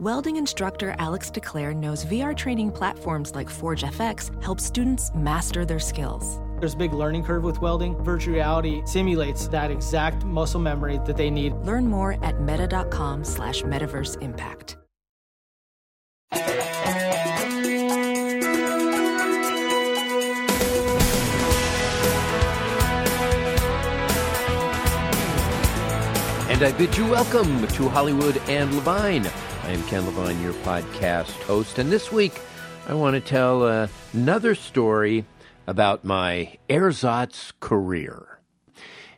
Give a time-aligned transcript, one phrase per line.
[0.00, 5.78] Welding instructor Alex DeClaire knows VR training platforms like Forge FX help students master their
[5.78, 6.40] skills.
[6.58, 8.02] There's a big learning curve with welding.
[8.02, 11.52] Virtual reality simulates that exact muscle memory that they need.
[11.66, 14.78] Learn more at meta.com slash metaverse impact.
[26.48, 29.30] And I bid you welcome to Hollywood and Levine.
[29.70, 31.78] I am Ken Levine, your podcast host.
[31.78, 32.40] And this week,
[32.88, 35.24] I want to tell uh, another story
[35.68, 38.40] about my ersatz career.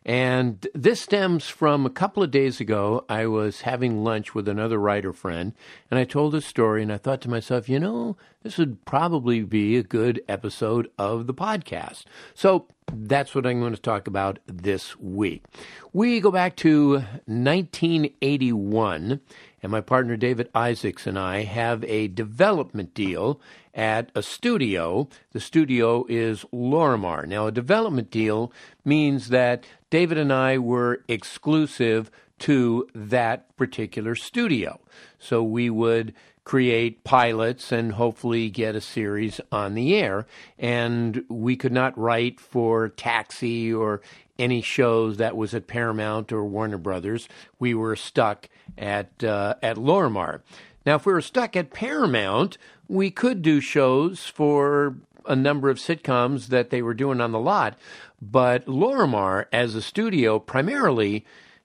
[0.04, 3.06] And this stems from a couple of days ago.
[3.08, 5.54] I was having lunch with another writer friend,
[5.90, 9.44] and I told this story, and I thought to myself, you know, this would probably
[9.44, 12.04] be a good episode of the podcast.
[12.34, 15.44] So that's what I'm going to talk about this week.
[15.92, 19.20] We go back to 1981,
[19.62, 23.40] and my partner David Isaacs and I have a development deal
[23.74, 25.08] at a studio.
[25.32, 27.26] The studio is Lorimar.
[27.26, 28.52] Now, a development deal
[28.84, 34.80] means that David and I were exclusive to that particular studio.
[35.18, 36.12] So we would
[36.44, 40.26] create pilots and hopefully get a series on the air.
[40.58, 44.00] And we could not write for Taxi or
[44.38, 47.28] any shows that was at Paramount or Warner Brothers.
[47.58, 50.40] We were stuck at uh, at Lorimar.
[50.84, 52.58] Now, if we were stuck at Paramount,
[52.88, 57.38] we could do shows for a number of sitcoms that they were doing on the
[57.38, 57.78] lot,
[58.20, 61.22] but Lorimar, as a studio, primarily, in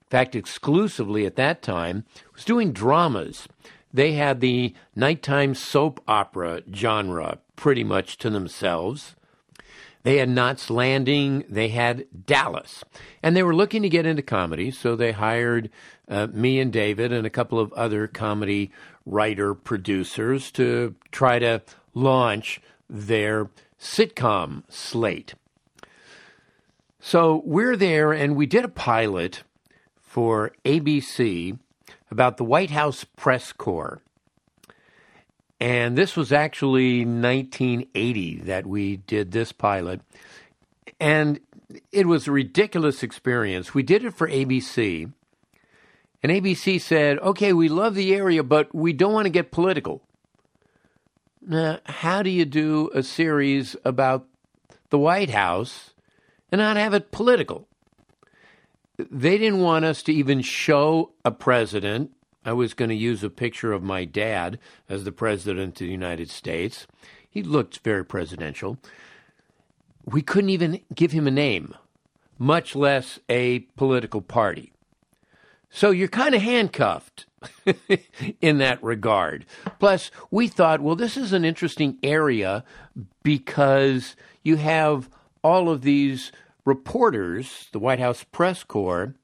[0.09, 3.47] fact, exclusively at that time, was doing dramas.
[3.94, 9.16] They had the nighttime soap opera genre pretty much to themselves.
[10.07, 12.81] They had Knots Landing, they had Dallas.
[13.22, 15.69] And they were looking to get into comedy, so they hired
[16.07, 18.72] uh, me and David and a couple of other comedy
[19.06, 21.62] writer producers to try to
[21.94, 25.34] launch their sitcom slate.
[27.01, 29.44] So we're there, and we did a pilot
[30.00, 31.59] for ABC
[32.09, 34.01] about the White House press corps.
[35.59, 40.01] And this was actually 1980 that we did this pilot.
[41.00, 41.40] And
[41.91, 43.73] it was a ridiculous experience.
[43.73, 45.12] We did it for ABC.
[46.23, 50.01] And ABC said, okay, we love the area, but we don't want to get political.
[51.41, 54.28] Now, how do you do a series about
[54.89, 55.91] the White House
[56.51, 57.68] and not have it political?
[58.97, 62.12] They didn't want us to even show a president.
[62.47, 65.91] I was going to use a picture of my dad as the president of the
[65.91, 66.88] United States.
[67.30, 68.78] He looked very presidential.
[70.06, 71.75] We couldn't even give him a name,
[72.40, 74.72] much less a political party.
[75.69, 77.25] So you're kind of handcuffed
[78.41, 79.46] in that regard.
[79.78, 82.63] Plus, we thought, well, this is an interesting area
[83.24, 85.09] because you have
[85.44, 86.31] all of these
[86.63, 89.16] reporters, the White House press corps,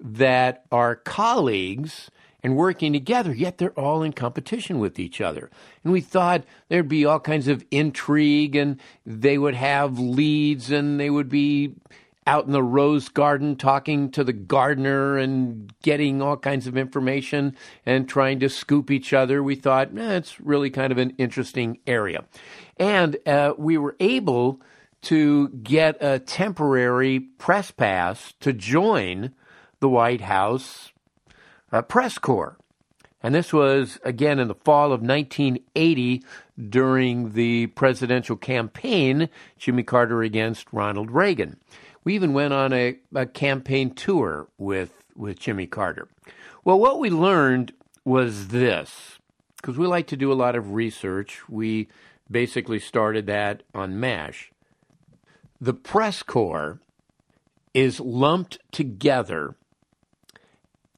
[0.00, 2.10] that are colleagues
[2.44, 5.50] and working together, yet they're all in competition with each other.
[5.82, 11.00] And we thought there'd be all kinds of intrigue and they would have leads and
[11.00, 11.74] they would be
[12.26, 17.56] out in the rose garden talking to the gardener and getting all kinds of information
[17.86, 19.42] and trying to scoop each other.
[19.42, 22.24] We thought eh, it's really kind of an interesting area.
[22.76, 24.60] And uh, we were able
[25.02, 29.34] to get a temporary press pass to join
[29.80, 30.90] the White House
[31.74, 32.56] uh, press corps.
[33.20, 36.22] And this was, again, in the fall of 1980
[36.68, 39.28] during the presidential campaign,
[39.58, 41.58] Jimmy Carter against Ronald Reagan.
[42.04, 46.06] We even went on a, a campaign tour with, with Jimmy Carter.
[46.64, 47.72] Well, what we learned
[48.04, 49.18] was this
[49.56, 51.48] because we like to do a lot of research.
[51.48, 51.88] We
[52.30, 54.52] basically started that on MASH.
[55.60, 56.78] The press corps
[57.72, 59.56] is lumped together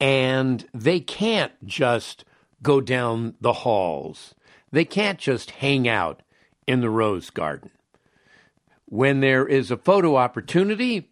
[0.01, 2.25] and they can't just
[2.63, 4.35] go down the halls.
[4.73, 6.23] They can't just hang out
[6.67, 7.71] in the rose garden.
[8.87, 11.09] When there is a photo opportunity,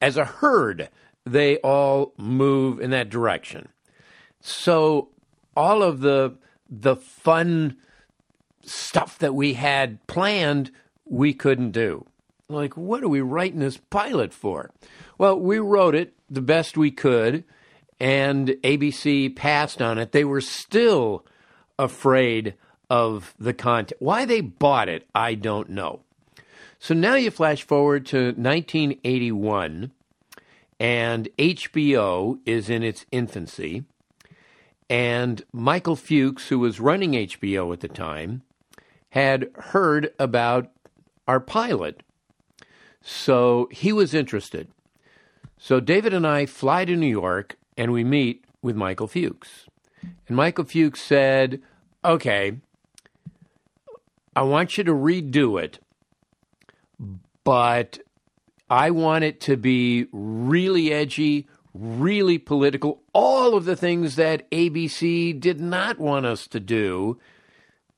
[0.00, 0.88] as a herd,
[1.24, 3.68] they all move in that direction.
[4.40, 5.10] So
[5.56, 6.36] all of the
[6.68, 7.76] the fun
[8.64, 10.70] stuff that we had planned,
[11.04, 12.06] we couldn't do.
[12.48, 14.70] Like, what are we writing this pilot for?
[15.18, 17.44] Well, we wrote it the best we could,
[18.02, 20.10] and ABC passed on it.
[20.10, 21.24] They were still
[21.78, 22.54] afraid
[22.90, 24.02] of the content.
[24.02, 26.00] Why they bought it, I don't know.
[26.80, 29.92] So now you flash forward to 1981,
[30.80, 33.84] and HBO is in its infancy.
[34.90, 38.42] And Michael Fuchs, who was running HBO at the time,
[39.10, 40.72] had heard about
[41.28, 42.02] our pilot.
[43.00, 44.66] So he was interested.
[45.56, 49.66] So David and I fly to New York and we meet with Michael Fuchs.
[50.28, 51.60] And Michael Fuchs said,
[52.04, 52.58] Okay,
[54.34, 55.78] I want you to redo it,
[57.44, 57.98] but
[58.70, 65.38] I want it to be really edgy, really political, all of the things that ABC
[65.38, 67.18] did not want us to do.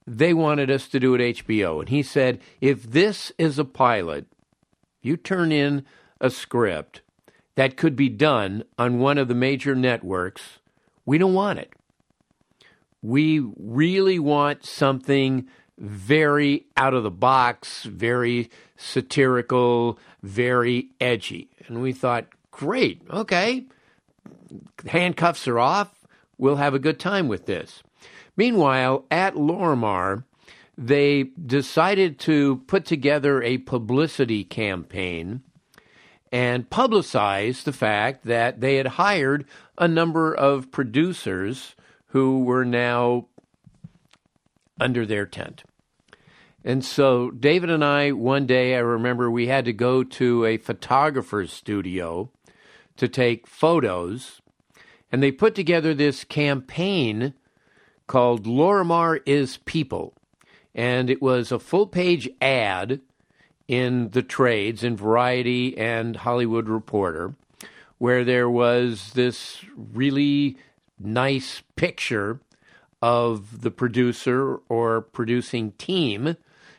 [0.07, 1.81] They wanted us to do at HBO.
[1.81, 4.27] And he said, if this is a pilot,
[5.01, 5.85] you turn in
[6.21, 7.01] a script
[7.57, 10.59] that could be done on one of the major networks,
[11.05, 11.73] we don't want it.
[13.03, 15.47] We really want something
[15.79, 21.51] very out of the box, very satirical, very edgy.
[21.67, 23.67] And we thought, great, okay,
[24.87, 26.07] handcuffs are off.
[26.39, 27.83] We'll have a good time with this.
[28.37, 30.25] Meanwhile, at Lorimar,
[30.77, 35.43] they decided to put together a publicity campaign
[36.35, 39.45] and publicized the fact that they had hired
[39.79, 41.77] a number of producers
[42.09, 43.25] who were now
[44.81, 45.63] under their tent.
[46.65, 50.57] And so David and I, one day, I remember we had to go to a
[50.57, 52.33] photographer's studio
[52.97, 54.43] to take photos.
[55.13, 57.35] And they put together this campaign
[58.09, 60.15] called Lorimar is People.
[60.75, 63.03] And it was a full page ad
[63.69, 67.35] in the trades, in Variety and Hollywood Reporter,
[67.99, 70.57] where there was this really
[70.99, 72.41] nice picture
[73.01, 76.37] of the producer or producing team,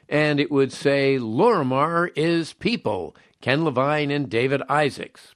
[0.08, 5.34] and it would say, Lorimar is people, Ken Levine and David Isaacs.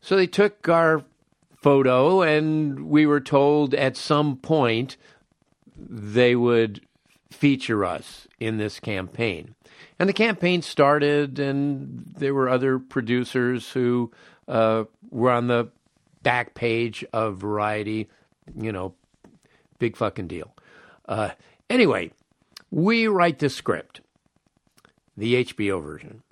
[0.00, 1.04] So they took our
[1.60, 4.96] photo, and we were told at some point
[5.76, 6.80] they would
[7.30, 9.55] feature us in this campaign.
[9.98, 14.12] And the campaign started, and there were other producers who
[14.46, 15.70] uh, were on the
[16.22, 18.08] back page of Variety,
[18.58, 18.94] you know,
[19.78, 20.54] big fucking deal.
[21.08, 21.30] Uh,
[21.70, 22.10] anyway,
[22.70, 24.00] we write the script,
[25.16, 26.22] the HBO version,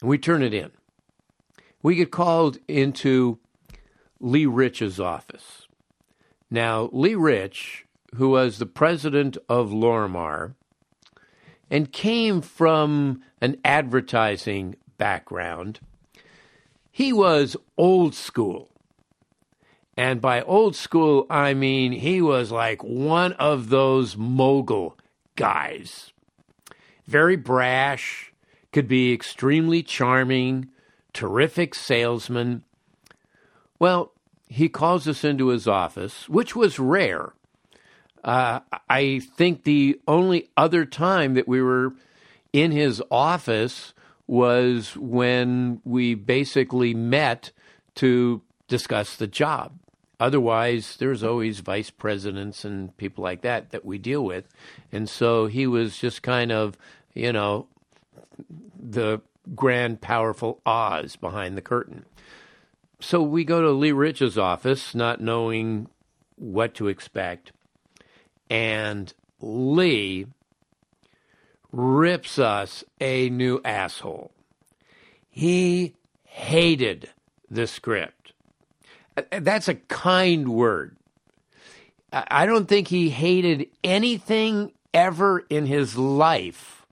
[0.00, 0.70] and we turn it in.
[1.82, 3.38] We get called into
[4.20, 5.66] Lee Rich's office.
[6.50, 7.86] Now, Lee Rich,
[8.16, 10.54] who was the president of Lorimar,
[11.70, 15.80] and came from an advertising background.
[16.90, 18.68] He was old school.
[19.96, 24.98] And by old school, I mean he was like one of those mogul
[25.36, 26.12] guys.
[27.06, 28.30] Very brash,
[28.72, 30.70] could be extremely charming,
[31.12, 32.64] terrific salesman.
[33.78, 34.12] Well,
[34.48, 37.32] he calls us into his office, which was rare
[38.24, 41.92] uh, I think the only other time that we were
[42.52, 43.94] in his office
[44.26, 47.50] was when we basically met
[47.96, 49.72] to discuss the job.
[50.20, 54.46] Otherwise, there's always vice presidents and people like that that we deal with.
[54.92, 56.76] And so he was just kind of,
[57.14, 57.66] you know,
[58.78, 59.22] the
[59.54, 62.04] grand, powerful Oz behind the curtain.
[63.00, 65.88] So we go to Lee Rich's office, not knowing
[66.36, 67.52] what to expect
[68.50, 70.26] and Lee
[71.72, 74.32] rips us a new asshole.
[75.30, 77.10] He hated
[77.48, 78.32] the script.
[79.16, 80.96] Uh, that's a kind word.
[82.12, 86.84] I don't think he hated anything ever in his life.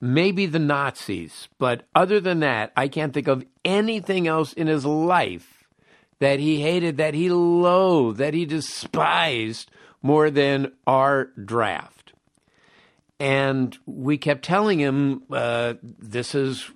[0.00, 4.84] Maybe the Nazis, but other than that, I can't think of anything else in his
[4.84, 5.68] life
[6.18, 9.70] that he hated, that he loathed, that he despised
[10.02, 12.12] more than our draft.
[13.18, 16.70] And we kept telling him, uh, this is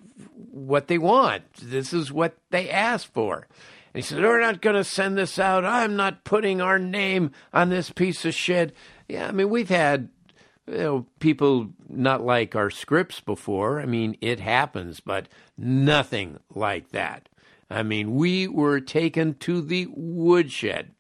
[0.50, 1.43] what they want.
[1.62, 3.47] This is what they asked for.
[3.93, 5.65] And he said, We're not going to send this out.
[5.65, 8.75] I'm not putting our name on this piece of shit.
[9.09, 10.09] Yeah, I mean, we've had
[10.67, 13.81] you know, people not like our scripts before.
[13.81, 15.27] I mean, it happens, but
[15.59, 17.29] nothing like that.
[17.69, 20.93] I mean, we were taken to the woodshed.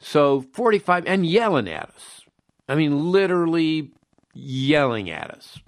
[0.00, 2.22] So 45 and yelling at us.
[2.68, 3.90] I mean, literally
[4.32, 5.58] yelling at us.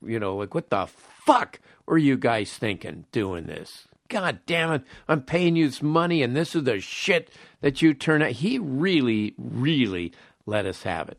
[0.00, 3.88] You know, like, what the fuck were you guys thinking doing this?
[4.08, 7.92] God damn it, I'm paying you this money and this is the shit that you
[7.92, 8.30] turn out.
[8.30, 10.12] He really, really
[10.46, 11.18] let us have it.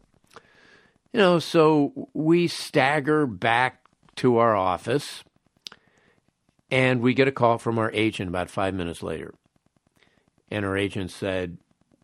[1.13, 3.83] You know, so we stagger back
[4.17, 5.23] to our office
[6.71, 9.33] and we get a call from our agent about five minutes later.
[10.49, 11.57] And our agent said,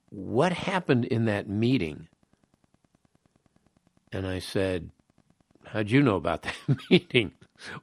[0.09, 2.07] What happened in that meeting?
[4.11, 4.91] And I said,
[5.65, 6.55] How'd you know about that
[6.89, 7.33] meeting?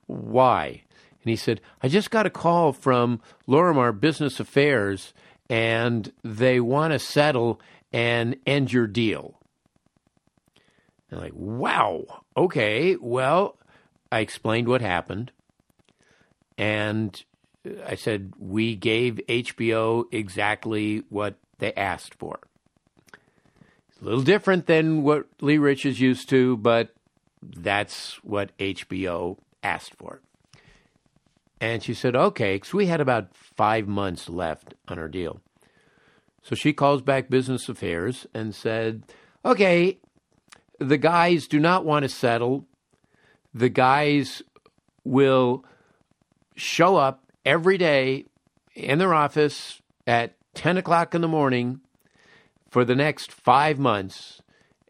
[0.07, 0.83] Why?
[1.23, 5.14] And he said, I just got a call from Lorimar Business Affairs
[5.49, 7.61] and they want to settle
[7.93, 9.38] and end your deal.
[11.11, 13.59] And I'm like, wow, okay, well,
[14.11, 15.31] I explained what happened.
[16.57, 17.23] And
[17.87, 22.40] I said, we gave HBO exactly what they asked for.
[23.88, 26.92] It's a little different than what Lee Rich is used to, but
[27.40, 30.21] that's what HBO asked for.
[31.61, 35.40] And she said, okay, because we had about five months left on our deal.
[36.42, 39.04] So she calls back business affairs and said,
[39.45, 39.99] okay,
[40.81, 42.66] the guys do not want to settle.
[43.54, 44.42] The guys
[45.04, 45.64] will
[46.57, 48.25] show up every day
[48.75, 51.80] in their office at 10 o'clock in the morning
[52.68, 54.40] for the next five months.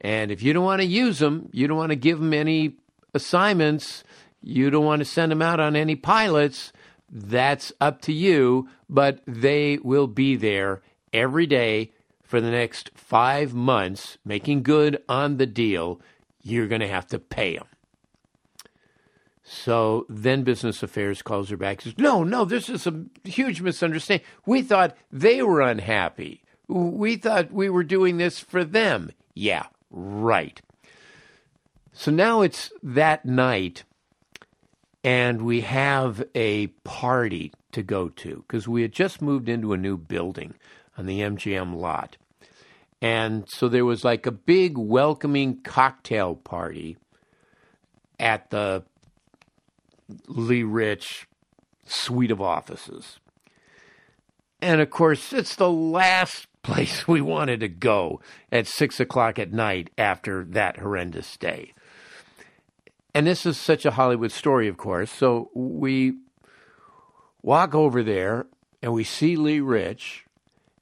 [0.00, 2.74] And if you don't want to use them, you don't want to give them any
[3.14, 4.04] assignments,
[4.40, 6.72] you don't want to send them out on any pilots,
[7.10, 11.92] that's up to you, but they will be there every day
[12.22, 16.00] for the next five months, making good on the deal.
[16.42, 17.66] You're going to have to pay them.
[19.54, 24.26] So then Business Affairs calls her back says, No, no, this is a huge misunderstanding.
[24.46, 26.42] We thought they were unhappy.
[26.68, 29.10] We thought we were doing this for them.
[29.34, 30.58] Yeah, right.
[31.92, 33.84] So now it's that night
[35.04, 39.78] and we have a party to go to because we had just moved into a
[39.78, 40.54] new building
[40.96, 42.16] on the MGM lot.
[43.02, 46.96] And so there was like a big welcoming cocktail party
[48.18, 48.84] at the
[50.28, 51.28] Rich
[51.86, 53.18] suite of offices.
[54.60, 58.20] And of course, it's the last place we wanted to go
[58.52, 61.72] at six o'clock at night after that horrendous day.
[63.14, 65.10] And this is such a Hollywood story, of course.
[65.10, 66.14] So we
[67.42, 68.46] walk over there
[68.80, 70.24] and we see Lee Rich.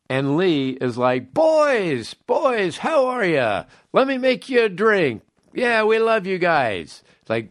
[0.09, 3.65] And Lee is like, Boys, boys, how are you?
[3.93, 5.23] Let me make you a drink.
[5.53, 7.03] Yeah, we love you guys.
[7.21, 7.49] It's like,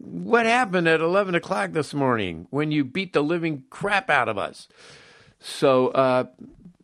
[0.00, 4.38] what happened at 11 o'clock this morning when you beat the living crap out of
[4.38, 4.68] us?
[5.40, 6.24] So uh,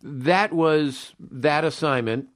[0.03, 2.29] that was that assignment.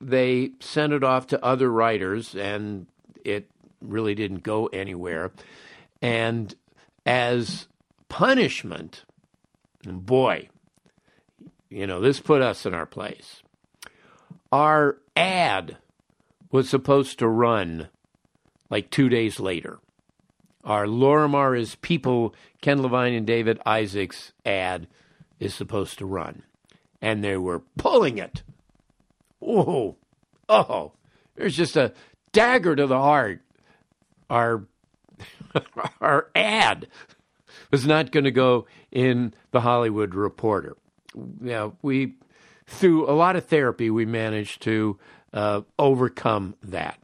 [0.00, 2.86] They sent it off to other writers, and
[3.24, 3.48] it
[3.80, 5.32] really didn't go anywhere.
[6.02, 6.54] And
[7.06, 7.68] as
[8.08, 9.04] punishment,
[9.84, 10.48] boy,
[11.70, 13.42] you know, this put us in our place.
[14.52, 15.78] Our ad
[16.50, 17.88] was supposed to run
[18.70, 19.78] like two days later.
[20.64, 24.86] Our Lorimar is People, Ken Levine and David Isaacs ad
[25.38, 26.42] is supposed to run.
[27.02, 28.42] And they were pulling it.
[29.42, 29.96] Oh,
[30.48, 30.92] oh,
[31.36, 31.92] there's just a
[32.32, 33.42] dagger to the heart
[34.30, 34.64] our
[36.00, 36.88] our ad
[37.70, 40.76] was not going to go in the Hollywood Reporter.
[41.40, 42.14] Now we,
[42.66, 44.98] through a lot of therapy, we managed to
[45.32, 46.98] uh, overcome that.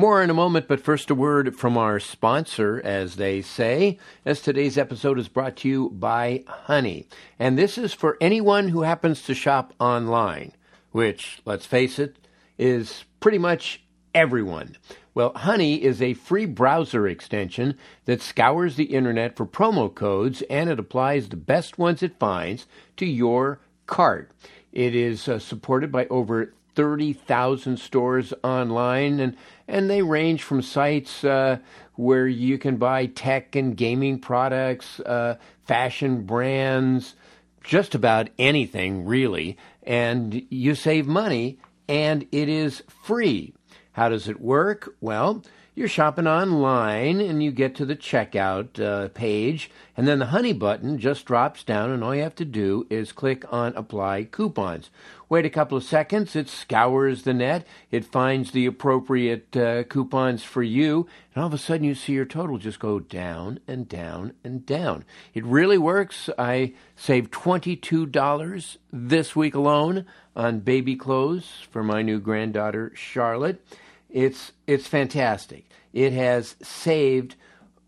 [0.00, 4.40] More in a moment, but first a word from our sponsor, as they say, as
[4.40, 7.06] today's episode is brought to you by Honey.
[7.38, 10.52] And this is for anyone who happens to shop online,
[10.90, 12.16] which, let's face it,
[12.56, 13.82] is pretty much
[14.14, 14.78] everyone.
[15.12, 17.76] Well, Honey is a free browser extension
[18.06, 22.66] that scours the internet for promo codes and it applies the best ones it finds
[22.96, 24.30] to your cart.
[24.72, 29.36] It is uh, supported by over 30,000 stores online, and,
[29.70, 31.58] and they range from sites uh,
[31.94, 37.14] where you can buy tech and gaming products, uh, fashion brands,
[37.62, 39.56] just about anything, really.
[39.82, 41.58] And you save money,
[41.88, 43.54] and it is free.
[43.92, 44.94] How does it work?
[45.00, 45.44] Well,
[45.80, 50.52] you're shopping online and you get to the checkout uh, page, and then the honey
[50.52, 54.90] button just drops down, and all you have to do is click on apply coupons.
[55.30, 60.44] Wait a couple of seconds, it scours the net, it finds the appropriate uh, coupons
[60.44, 63.88] for you, and all of a sudden you see your total just go down and
[63.88, 65.02] down and down.
[65.32, 66.28] It really works.
[66.36, 70.04] I saved $22 this week alone
[70.36, 73.64] on baby clothes for my new granddaughter, Charlotte.
[74.12, 75.66] It's, it's fantastic.
[75.92, 77.36] It has saved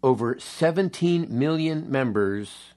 [0.03, 2.73] over 17 million members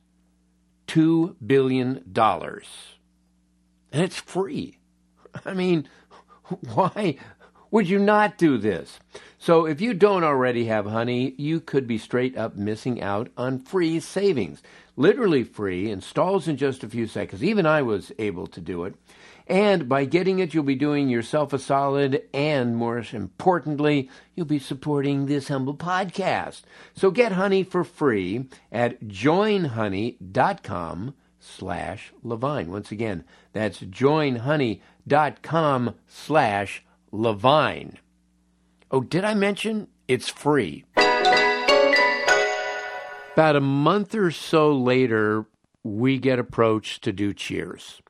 [0.87, 2.03] $2 billion.
[2.15, 4.77] And it's free.
[5.45, 5.87] I mean,
[6.73, 7.17] why
[7.71, 8.99] would you not do this?
[9.37, 13.59] So, if you don't already have honey, you could be straight up missing out on
[13.59, 14.63] free savings.
[14.95, 17.43] Literally free, installs in just a few seconds.
[17.43, 18.95] Even I was able to do it.
[19.47, 24.57] And by getting it, you'll be doing yourself a solid, and more importantly, you'll be
[24.57, 26.63] supporting this humble podcast.
[26.95, 32.71] So get honey for free at joinhoney.com slash Levine.
[32.71, 33.23] Once again,
[33.53, 37.99] that's joinhoney.com slash Levine.
[38.89, 40.85] Oh, did I mention it's free?
[43.35, 45.45] About a month or so later,
[45.83, 48.01] we get approached to do Cheers.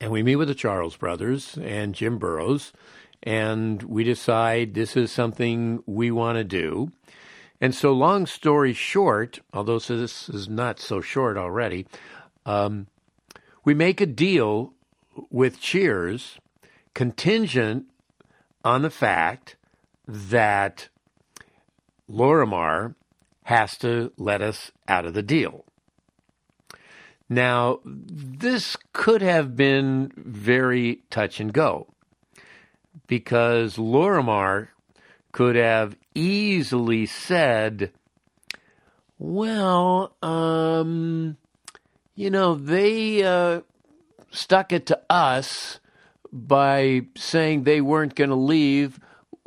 [0.00, 2.72] And we meet with the Charles brothers and Jim Burrows,
[3.22, 6.90] and we decide this is something we want to do.
[7.60, 11.86] And so, long story short, although this is not so short already,
[12.46, 12.86] um,
[13.62, 14.72] we make a deal
[15.28, 16.38] with Cheers
[16.94, 17.84] contingent
[18.64, 19.56] on the fact
[20.06, 20.88] that
[22.10, 22.94] Lorimar
[23.44, 25.64] has to let us out of the deal.
[27.32, 31.86] Now, this could have been very touch and go
[33.06, 34.68] because Lorimar
[35.30, 37.92] could have easily said,
[39.16, 41.36] well, um,
[42.16, 43.60] you know, they uh,
[44.32, 45.78] stuck it to us
[46.32, 48.98] by saying they weren't going to leave.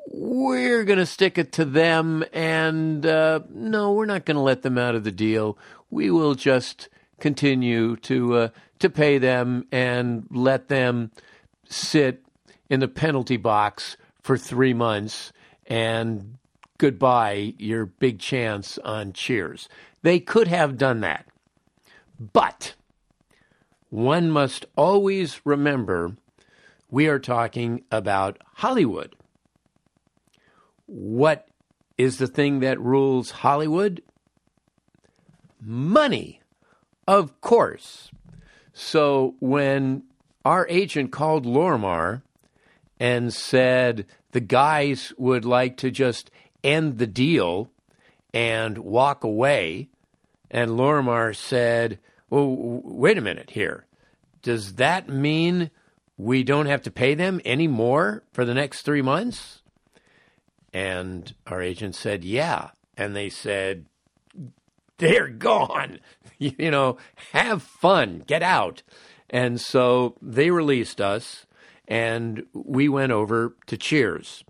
[0.08, 4.62] We're going to stick it to them, and uh, no, we're not going to let
[4.62, 5.58] them out of the deal.
[5.90, 6.88] We will just
[7.24, 8.48] continue to uh,
[8.80, 11.10] to pay them and let them
[11.64, 12.22] sit
[12.70, 15.32] in the penalty box for three months
[15.66, 16.38] and
[16.78, 19.70] goodbye your big chance on cheers.
[20.02, 21.26] They could have done that.
[22.20, 22.76] But
[23.90, 26.18] one must always remember
[26.92, 29.16] we are talking about Hollywood.
[30.88, 31.48] What
[31.98, 34.04] is the thing that rules Hollywood?
[35.62, 36.42] Money.
[37.08, 38.12] Of course.
[38.74, 40.04] So when
[40.46, 42.22] our agent called Lorimar
[43.00, 46.32] and said the guys would like to just
[46.64, 47.70] end the deal
[48.34, 49.90] and walk away,
[50.50, 53.86] and Lorimar said, Well, wait a minute here.
[54.42, 55.72] Does that mean
[56.18, 59.62] we don't have to pay them any more for the next three months?
[60.72, 62.70] And our agent said, Yeah.
[62.98, 63.86] And they said,
[65.04, 66.00] They're gone.
[66.38, 66.96] you know,
[67.34, 68.82] have fun, get out.
[69.30, 71.46] And so they released us,
[71.90, 74.46] and we went over to Cheers.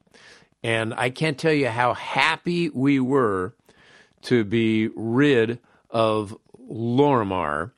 [0.64, 3.56] And I can't tell you how happy we were
[4.24, 5.58] to be rid
[5.90, 7.72] of Lorimar.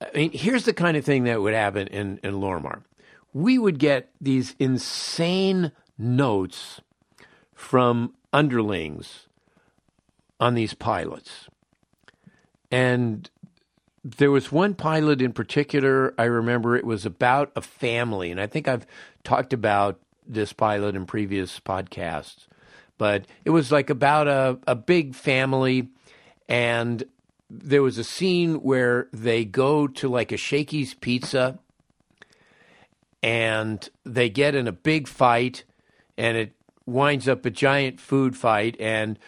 [0.00, 2.82] I mean, here's the kind of thing that would happen in, in Lorimar.
[3.32, 6.80] We would get these insane notes
[7.54, 9.25] from underlings
[10.40, 11.48] on these pilots.
[12.70, 13.28] And
[14.04, 18.30] there was one pilot in particular, I remember it was about a family.
[18.30, 18.86] And I think I've
[19.24, 22.46] talked about this pilot in previous podcasts.
[22.98, 25.88] But it was like about a, a big family.
[26.48, 27.04] And
[27.50, 31.58] there was a scene where they go to like a Shakey's Pizza
[33.22, 35.64] and they get in a big fight
[36.16, 36.52] and it
[36.86, 38.76] winds up a giant food fight.
[38.78, 39.18] And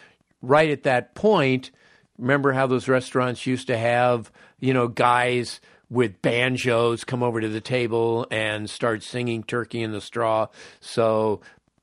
[0.41, 1.71] right at that point,
[2.19, 7.47] Remember how those restaurants used to have, you know, guys with banjos come over to
[7.47, 10.47] the table and start singing Turkey in the Straw.
[10.81, 11.39] So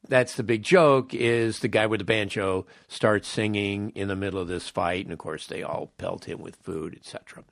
[0.08, 4.38] that's the big joke is the guy with the banjo starts singing in the middle
[4.38, 7.42] of this fight and of course they all pelt him with food, etc.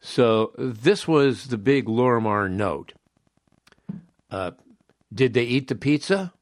[0.00, 2.94] So this was the big Lorimar note.
[4.28, 4.50] Uh,
[5.14, 6.32] did they eat the pizza?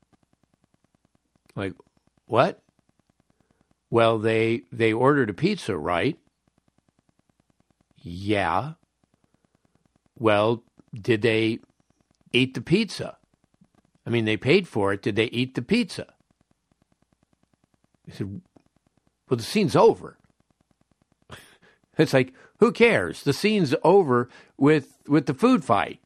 [1.55, 1.75] Like,
[2.27, 2.63] what?
[3.90, 6.18] Well, they they ordered a pizza, right?
[7.96, 8.74] Yeah.
[10.18, 11.61] Well, did they
[12.33, 13.16] eat the pizza?
[14.07, 15.03] I mean, they paid for it.
[15.03, 16.07] Did they eat the pizza?
[18.07, 18.40] He said,
[19.29, 20.16] Well, the scene's over.
[21.98, 23.22] it's like, who cares?
[23.22, 26.01] The scene's over with, with the food fight.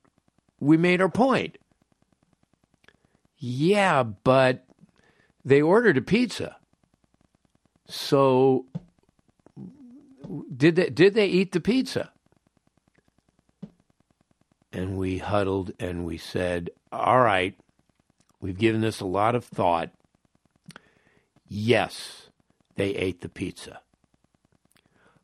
[0.59, 1.59] We made our point.
[3.39, 4.65] Yeah, but
[5.45, 6.57] they ordered a pizza.
[7.87, 8.67] So
[10.57, 12.11] did they did they eat the pizza?
[14.73, 17.55] And we huddled and we said, "All right,
[18.41, 19.91] we've given this a lot of thought.
[21.47, 22.31] Yes,
[22.77, 23.81] they ate the pizza."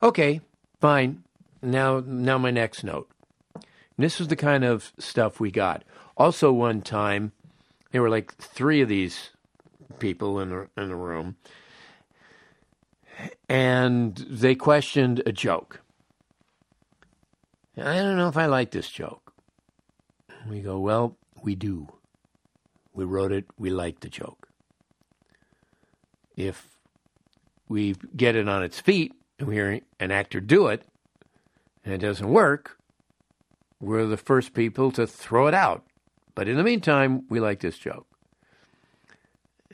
[0.02, 0.40] Okay,
[0.80, 1.24] fine.
[1.62, 3.10] Now now my next note.
[3.54, 3.64] And
[4.04, 5.82] this was the kind of stuff we got.
[6.16, 7.32] Also one time
[7.90, 9.30] there were like 3 of these
[9.98, 11.36] people in the in the room
[13.48, 15.80] and they questioned a joke.
[17.76, 19.32] I don't know if I like this joke.
[20.48, 21.88] We go, well, we do.
[22.92, 24.48] We wrote it, we like the joke.
[26.36, 26.66] If
[27.68, 30.82] we get it on its feet and we hear an actor do it
[31.84, 32.78] and it doesn't work,
[33.80, 35.84] we're the first people to throw it out.
[36.34, 38.06] But in the meantime, we like this joke.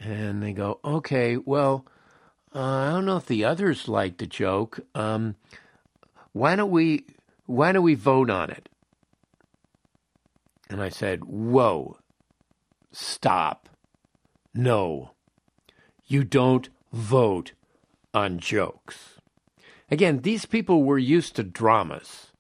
[0.01, 1.87] And they go, okay, well,
[2.55, 4.81] uh, I don't know if the others like the joke.
[4.95, 5.37] Um,
[6.33, 7.05] why don't we
[7.47, 8.69] why don't we vote on it?
[10.71, 11.99] And I said, Whoa,
[12.93, 13.69] stop.
[14.55, 15.13] No,
[16.07, 17.53] you don't vote
[18.13, 19.21] on jokes.
[19.91, 22.33] Again, these people were used to dramas.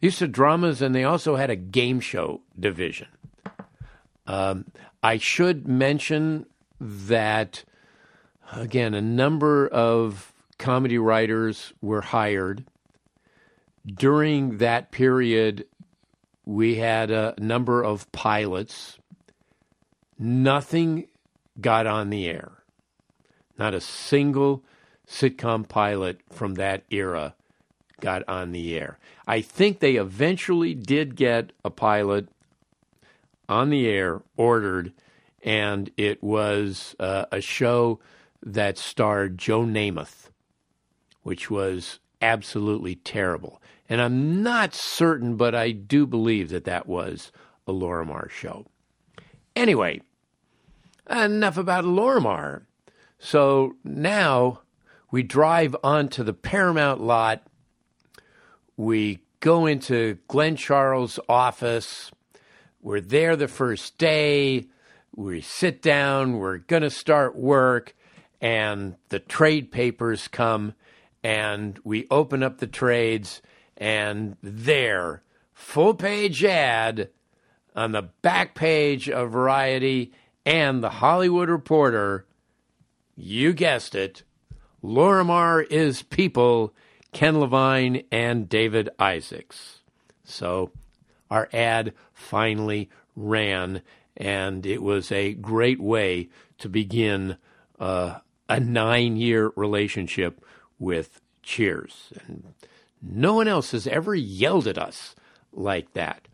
[0.00, 3.08] Used to dramas, and they also had a game show division.
[4.26, 4.66] Um,
[5.02, 6.46] I should mention
[6.80, 7.64] that
[8.52, 12.64] again, a number of comedy writers were hired.
[13.86, 15.66] During that period,
[16.44, 18.98] we had a number of pilots.
[20.18, 21.06] Nothing
[21.60, 22.52] got on the air.
[23.58, 24.64] Not a single
[25.06, 27.34] sitcom pilot from that era
[28.00, 28.98] got on the air.
[29.26, 32.28] I think they eventually did get a pilot
[33.48, 34.92] on the air ordered,
[35.42, 38.00] and it was uh, a show
[38.44, 40.30] that starred Joe Namath,
[41.22, 43.60] which was absolutely terrible.
[43.88, 47.32] And I'm not certain, but I do believe that that was
[47.66, 48.66] a Lorimar show.
[49.56, 50.02] Anyway,
[51.08, 52.62] enough about Lorimar.
[53.18, 54.60] So now
[55.10, 57.46] we drive onto the Paramount lot.
[58.76, 62.10] We go into Glenn Charles' office.
[62.82, 64.66] We're there the first day.
[65.14, 66.38] We sit down.
[66.38, 67.94] We're going to start work
[68.44, 70.74] and the trade papers come
[71.22, 73.40] and we open up the trades
[73.78, 75.22] and there
[75.54, 77.08] full page ad
[77.74, 80.12] on the back page of variety
[80.44, 82.26] and the hollywood reporter.
[83.16, 84.24] You guessed it.
[84.82, 86.74] Lorimar is people
[87.12, 89.80] ken levine and david isaacs.
[90.22, 90.70] So
[91.30, 93.80] our ad finally ran
[94.18, 96.28] and it was a great way
[96.58, 97.38] to begin
[97.80, 100.44] uh, a nine year relationship
[100.78, 102.12] with Cheers.
[102.26, 102.54] And
[103.02, 105.14] no one else has ever yelled at us
[105.52, 106.26] like that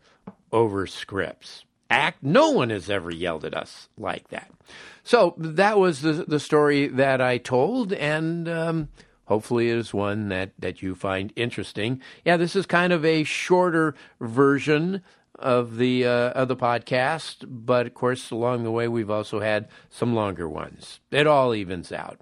[0.51, 1.65] over scripts.
[1.89, 4.49] Act, no one has ever yelled at us like that.
[5.03, 8.87] So that was the, the story that I told, and um,
[9.25, 12.01] hopefully it is one that, that you find interesting.
[12.23, 15.01] Yeah, this is kind of a shorter version
[15.35, 19.67] of the uh, of the podcast, but of course, along the way, we've also had
[19.89, 20.99] some longer ones.
[21.11, 22.21] It all evens out.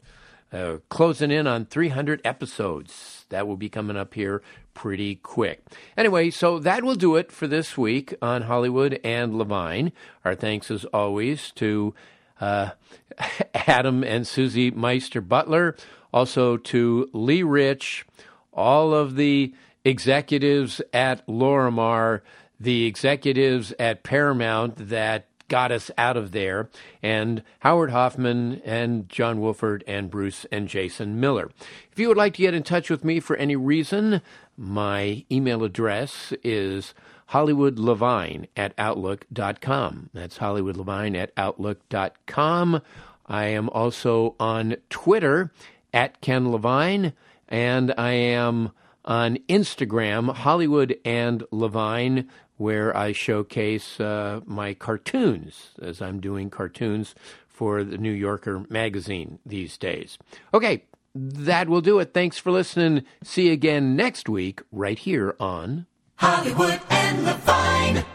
[0.51, 3.25] Uh, closing in on 300 episodes.
[3.29, 4.41] That will be coming up here
[4.73, 5.63] pretty quick.
[5.95, 9.91] Anyway, so that will do it for this week on Hollywood and Levine.
[10.25, 11.93] Our thanks, as always, to
[12.41, 12.71] uh,
[13.53, 15.75] Adam and Susie Meister Butler,
[16.11, 18.05] also to Lee Rich,
[18.51, 19.53] all of the
[19.85, 22.21] executives at Lorimar
[22.59, 26.69] the executives at Paramount that got us out of there,
[27.01, 31.49] and Howard Hoffman and John Wolford and Bruce and Jason Miller.
[31.91, 34.21] If you would like to get in touch with me for any reason,
[34.55, 36.93] my email address is
[37.31, 40.09] hollywoodlevine at outlook.com.
[40.13, 42.81] That's hollywoodlevine at outlook.com.
[43.25, 45.51] I am also on Twitter
[45.93, 47.13] at Ken Levine,
[47.47, 48.71] and I am
[49.05, 52.27] on Instagram, Hollywood and Levine,
[52.59, 57.15] where I showcase uh, my cartoons as I'm doing cartoons
[57.47, 60.17] for the New Yorker magazine these days.
[60.53, 60.83] Okay,
[61.15, 62.13] that will do it.
[62.13, 63.05] Thanks for listening.
[63.23, 65.85] See you again next week, right here on
[66.17, 68.05] Hollywood and Levine.